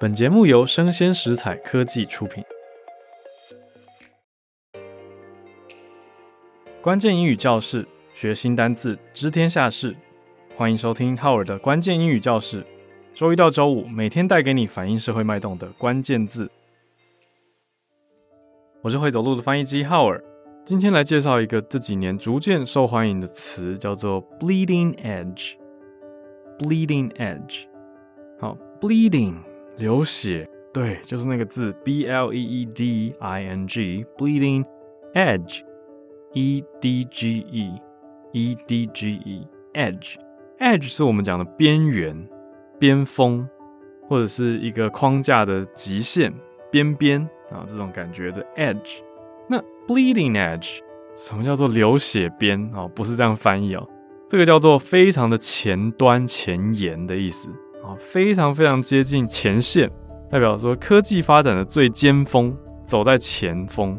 [0.00, 2.42] 本节目由生鲜食材科技出品。
[6.82, 9.94] 关键英语教室，学新单字，知天下事。
[10.56, 12.66] 欢迎收听浩尔的关键英语教室。
[13.14, 16.50] 周一到周五，每天带给你反映社会脉动的关键字。
[18.82, 20.22] 我是会走路的翻译机浩尔。
[20.64, 25.54] 今天来介绍一个这几年逐渐受欢迎的词，叫做 bleeding edge。
[26.58, 27.66] bleeding edge，
[28.40, 29.36] 好，bleeding
[29.76, 34.64] 流血，对，就是那个字 b l e e d i n g，bleeding
[35.14, 42.28] edge，e d g e，e d g e，edge，edge 是我们讲的边缘、
[42.78, 43.48] 边锋，
[44.08, 46.32] 或者是一个框架的极限、
[46.70, 47.20] 边边
[47.50, 49.00] 啊，这种感觉的 edge。
[49.48, 50.78] 那 bleeding edge，
[51.16, 52.88] 什么叫做流血边啊？
[52.94, 53.88] 不是这样翻译哦，
[54.28, 57.50] 这个叫做非常的前端、前沿的意思
[57.84, 59.90] 啊，非常非常接近前线，
[60.30, 63.96] 代表说科技发展的最尖峰，走在前锋。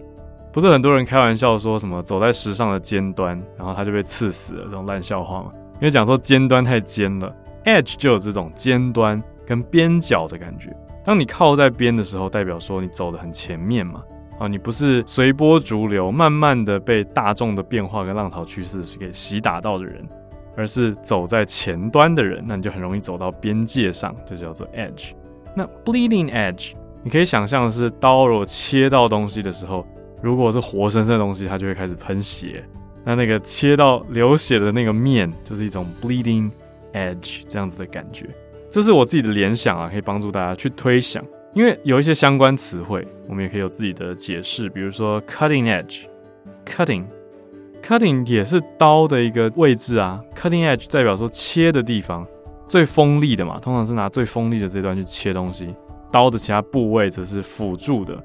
[0.51, 5.51] 不是很多人开玩笑说什么走在时尚的尖端，然后他就被刺死了这种烂笑话吗？
[5.75, 7.33] 因为讲说尖端太尖了
[7.65, 10.75] ，edge 就有这种尖端跟边角的感觉。
[11.03, 14.01] 当你靠在边的时候，代表说你走得很前面嘛。
[14.39, 20.05] 啊，你不是随波逐流，慢慢的被大众的变化跟浪潮趋势给洗打到的人，
[20.55, 25.11] 而是走在前端的人，那你就很容易走到边界上，就叫做 edge。
[25.55, 29.85] 那 bleeding edge，你可以想象的是刀如果切到东西的时候，
[30.21, 32.63] 如果是活生生的东西，它就会开始喷血。
[33.03, 36.49] 那那个切到流血的那个面，就是一种 bleeding
[36.93, 38.25] edge 这样子的感觉。
[38.71, 41.23] 这是我自己的联想啊，可以帮助大家去推想。
[41.53, 47.05] 因为有一些相关词汇，我们也可以有自己的解释，比如说 cutting edge，cutting
[47.85, 50.19] Cutting 也是刀的一个位置啊。
[50.35, 52.25] cutting edge 代表说切的地方
[52.67, 55.75] 最锋利的嘛，通常是拿最锋利的这段去切东西，
[56.11, 58.19] 刀的其他部位则是辅助的。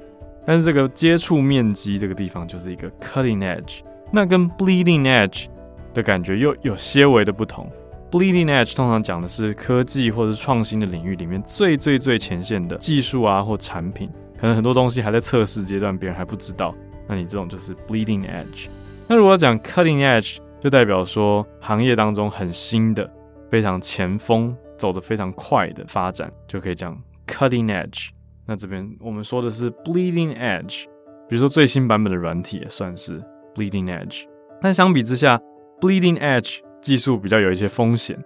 [0.46, 5.48] 但是这个接触面积这个地方就是一个 cutting edge，那跟 bleeding edge
[5.92, 7.70] 的感觉又有些微的不同。
[8.10, 14.08] Bleeding edge 通常讲的是科技或者是创新的领域里面最最最前线的技术啊或产品，
[14.40, 16.74] 可能很多东西还在测试阶段，别人还不知道，
[17.06, 18.68] 那你这种就是 bleeding edge。
[19.10, 23.12] 那如果讲 cutting edge，就代表说行业当中很新的、
[23.50, 28.10] 非常前锋、走得非常快的发展，就可以讲 cutting edge。
[28.46, 30.84] 那这边我们说的是 bleeding edge，
[31.28, 33.20] 比如说最新版本的软体也算是
[33.52, 34.26] bleeding edge。
[34.62, 35.36] 但相比之下
[35.80, 38.16] ，bleeding edge 技术比较有一些风险，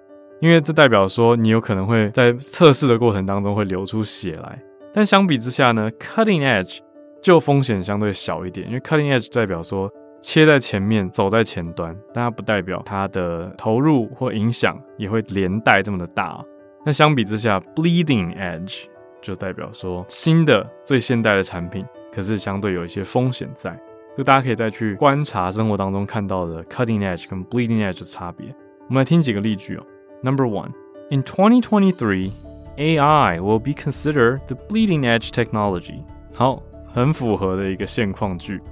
[0.43, 4.62] 因为这代表说你有可能会在测试的过程当中会流出血来。
[4.93, 6.81] 但相比之下呢，cutting edge
[7.22, 9.91] 就风险相对小一点，因为 cutting edge 代表说
[10.27, 16.43] 切在前面，走在前端，但它不代表它的投入或影响也会连带这么的大。
[16.83, 18.84] 那相比之下，bleeding edge
[19.21, 23.79] 就代表说新的最现代的产品，可是相对有一些风险在。
[24.17, 28.47] 就大家可以再去观察生活当中看到的 cutting edge 跟 bleeding edge 的差别。
[28.89, 29.84] 我们来听几个例句哦。
[30.23, 30.71] Number one,
[31.11, 32.33] in 2023,
[32.79, 36.03] AI will be considered the bleeding edge technology。
[36.33, 36.63] 好，
[36.95, 38.63] 很符合的一个现况句，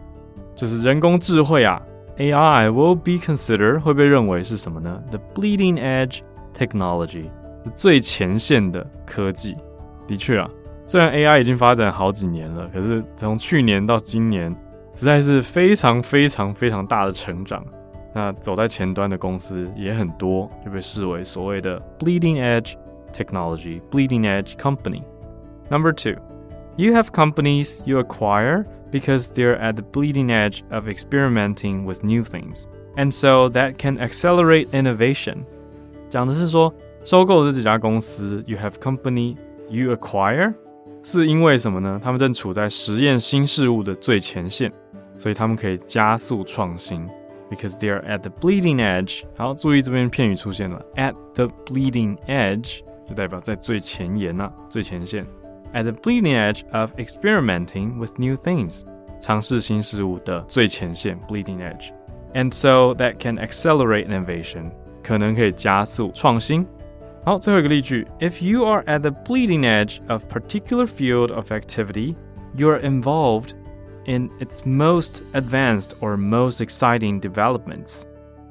[0.55, 1.81] 就是人工智慧啊
[2.17, 6.21] ，AI will be considered 会被认为是什么呢？The bleeding edge
[6.57, 7.31] technology
[7.75, 9.57] 最前线的科技。
[10.07, 10.51] 的确啊，
[10.87, 14.55] 虽然 AI 已经发展好几年了，可是从去年到今年。
[14.95, 17.65] 实在是非常非常非常大的成长，
[18.15, 22.75] 那走在前端的公司也很多，就被视为所谓的 bleeding edge
[23.11, 25.03] technology, bleeding edge company.
[25.71, 26.21] Number two,
[26.78, 32.24] you have companies you acquire because they're at the bleeding edge of experimenting with new
[32.24, 32.66] things,
[32.96, 35.38] and so that can accelerate innovation.
[36.10, 39.36] 讲的是说，收购这几家公司，you have company
[39.70, 40.54] you acquire，
[41.04, 42.00] 是因为什么呢？
[42.04, 44.72] 他们正处在实验新事物的最前线。
[45.20, 47.10] 所以他们可以加速创新，
[47.50, 49.24] because they are at the bleeding edge。
[49.36, 55.26] 好，注意这边片语出现了，at the bleeding edge 就代表在最前沿呐、啊，最前线。
[55.74, 58.84] at the bleeding edge of experimenting with new things，
[59.20, 64.72] 尝试新事物的最前线，bleeding edge。And so that can accelerate innovation，
[65.04, 66.66] 可能可以加速创新。
[67.26, 72.16] 好，最后一个例句，If you are at the bleeding edge of particular field of activity,
[72.56, 73.52] you are involved
[74.06, 78.04] in its most advanced or most exciting developments，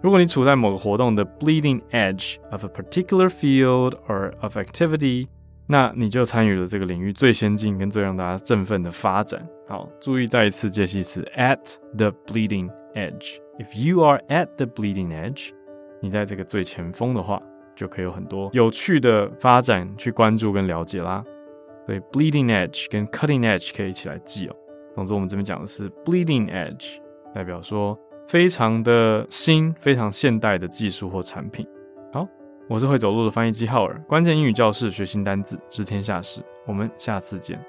[0.02, 5.28] 如果你处在某个活动的 bleeding edge of a particular field or of activity，
[5.71, 9.41] 那你就参与了这个领域最先进跟最让大家振奋的发展。
[9.69, 13.37] 好，注意再一次介系词 at the bleeding edge。
[13.57, 15.51] If you are at the bleeding edge，
[16.01, 17.41] 你在这个最前锋的话，
[17.73, 21.23] 就可以有很多有趣的发展去关注跟了解啦。
[21.85, 24.55] 所以 bleeding edge 跟 cutting edge 可以一起来记哦。
[24.93, 26.97] 总之，我们这边讲的是 bleeding edge，
[27.33, 27.97] 代表说
[28.27, 31.65] 非常的新、非常现代的技术或产品。
[32.67, 36.41] 我是会走路的翻译机浩尔，关键英语教室，学新单字，知天下事。
[36.65, 37.59] 我们下次见。